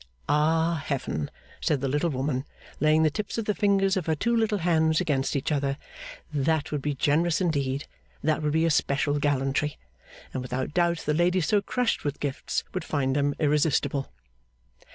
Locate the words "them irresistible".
13.15-14.11